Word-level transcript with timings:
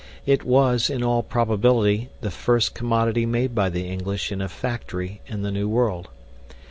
It 0.25 0.43
was, 0.43 0.89
in 0.89 1.03
all 1.03 1.21
probability, 1.21 2.09
the 2.21 2.31
first 2.31 2.73
commodity 2.73 3.27
made 3.27 3.53
by 3.53 3.69
the 3.69 3.87
English 3.87 4.31
in 4.31 4.41
a 4.41 4.49
"factory" 4.49 5.21
in 5.27 5.43
the 5.43 5.51
New 5.51 5.69
World. 5.69 6.09